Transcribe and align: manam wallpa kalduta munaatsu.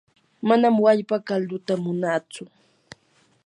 manam 0.47 0.75
wallpa 0.85 1.17
kalduta 1.27 1.73
munaatsu. 1.83 2.43